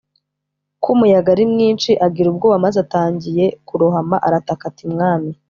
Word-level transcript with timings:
ko 0.81 0.87
umuyaga 0.95 1.29
ari 1.35 1.45
mwinshi 1.53 1.91
agira 2.05 2.27
ubwoba 2.29 2.63
maze 2.65 2.77
atangiye 2.85 3.45
kurohama 3.67 4.17
arataka 4.27 4.63
ati 4.71 4.85
Mwami 4.93 5.33